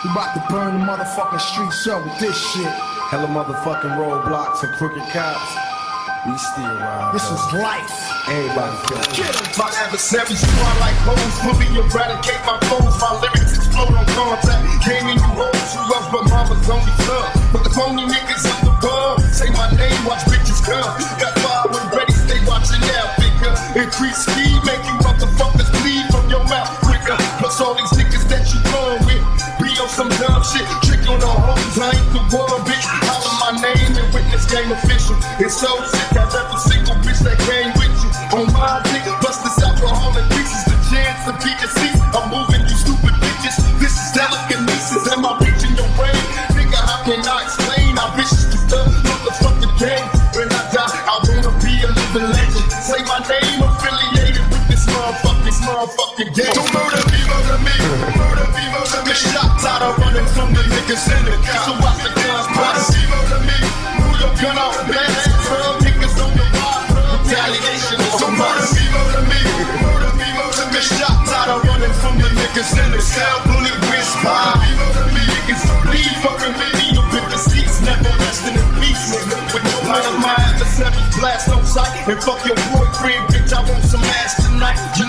[0.00, 2.72] We about to burn the motherfucking streets up with this shit.
[3.12, 5.52] Hella motherfucking roadblocks and crooked cops.
[6.24, 7.12] We still ride.
[7.12, 7.92] This is life.
[8.24, 8.96] Everybody feel
[9.60, 12.96] My adversaries fly like hoes, fully eradicate my foes.
[12.96, 14.64] My lyrics explode on contact.
[14.88, 17.28] Came in you hoes who love but mama's only son.
[17.52, 19.20] But the phony niggas on the bum.
[19.36, 20.96] Say my name, watch bitches come.
[21.20, 23.52] Got fire when ready, stay watching now, figure.
[23.76, 24.24] Increase
[30.00, 31.76] some dumb shit, trick on the hoes.
[31.76, 32.88] I ain't the one, bitch.
[33.04, 35.12] Holler my name and witness game official.
[35.36, 38.08] It's so sick, i've every single bitch that came with you.
[38.32, 42.00] On my dick, bust this alcohol increases the chance of being deceased.
[42.16, 43.60] I'm moving you stupid bitches.
[43.76, 45.04] This is telekinesis.
[45.12, 46.16] Am I reaching your brain?
[46.56, 50.06] Nigga, how can I explain how vicious this stuff motherfucking game?
[50.32, 52.68] When I die, I wanna be a living legend.
[52.72, 56.56] Say my name affiliated with this motherfucking, motherfucking game.
[56.56, 57.09] Don't murder
[60.60, 61.64] the niggas in the car.
[61.64, 62.92] So watch the guns bust.
[63.08, 63.56] Murder me,
[63.96, 65.10] pull your gun out, man.
[65.80, 66.88] Niggas on the ride.
[67.24, 68.00] Retaliation.
[68.20, 68.26] So
[71.40, 73.00] out of running from the niggas in the.
[73.48, 73.76] Bullet
[75.16, 76.14] niggas bleed.
[76.20, 77.80] Fucking with me, you pick the seats.
[77.80, 79.16] Never resting in peace.
[79.54, 82.08] With no mind, my adversaries blast on sight.
[82.08, 83.52] And fuck your boyfriend, bitch.
[83.52, 84.76] I want some ass tonight.
[84.98, 85.06] You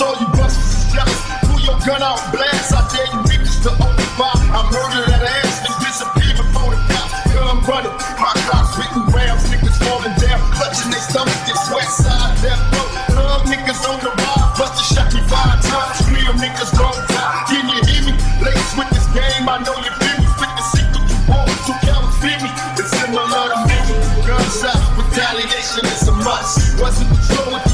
[0.00, 1.20] all you busters is jealous.
[1.44, 2.72] Pull your gun out, blast.
[2.72, 4.32] I dare you niggas to open fire.
[4.32, 7.96] I murder that ass and disappear before the cops come running.
[8.16, 11.44] My cops spitting rounds, niggas falling down, clutching their stomachs.
[11.44, 12.88] This west side death row.
[13.20, 14.48] Love niggas on the ride.
[14.56, 15.96] Buster shot me five times.
[16.08, 17.44] Real niggas don't die.
[17.52, 18.12] Can you hear me?
[18.40, 20.26] Ladies with this game, I know you feel me.
[20.32, 22.50] Spit the secret you want, so count fear me.
[22.80, 23.78] It's in similar to me.
[24.24, 26.80] Gunshots, retaliation is a must.
[26.80, 27.69] Wasn't with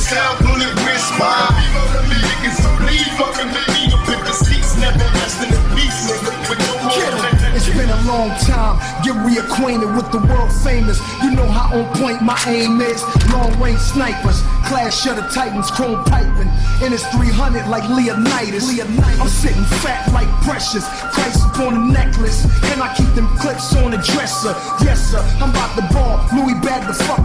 [0.00, 0.36] niggas in the car.
[0.40, 1.50] Bullet wrist fire.
[1.74, 6.30] Murder me, niggas bleed, fucking with me, you been deceased, never resting in peace, nigga.
[6.48, 7.30] With no murder.
[7.54, 8.78] It's been a long time.
[9.04, 10.98] Get reacquainted with the world famous.
[11.22, 13.02] You know how on point my aim is.
[13.32, 16.48] Long range snipers, class shutter titans, chrome piping.
[16.82, 18.64] And it's 300 like Leonidas.
[18.64, 19.20] Leonidas.
[19.20, 20.88] I'm sitting fat like precious.
[21.12, 22.44] Price upon a necklace.
[22.72, 24.56] And I keep them clips on the dresser.
[24.80, 25.20] Yes, sir.
[25.42, 26.24] I'm about to ball.
[26.32, 27.19] Louis bag the fuck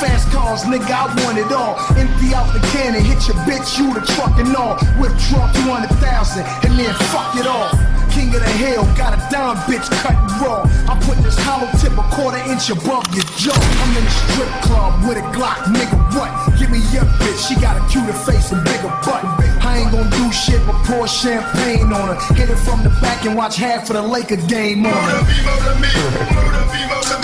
[0.00, 0.62] fast cars.
[0.62, 1.78] Nigga, I want it all.
[1.96, 3.04] Empty out the cannon.
[3.04, 4.74] Hit your bitch, you the truck and all.
[4.98, 7.70] Withdraw 200,000 and then fuck it all.
[8.10, 10.64] King of the hill, got a dime bitch cut raw.
[10.88, 13.52] I put this hollow tip a quarter inch above your jaw.
[13.52, 15.96] I'm in a strip club with a Glock, nigga.
[16.16, 16.32] What?
[16.58, 19.20] Give me your bitch, she got a cuter face and bigger butt.
[19.60, 22.34] I ain't gonna do shit but pour champagne on her.
[22.34, 25.20] Hit it from the back and watch half of the Laker game on her.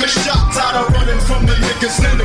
[0.03, 2.19] Shots out of running from the niggas in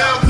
[0.00, 0.27] out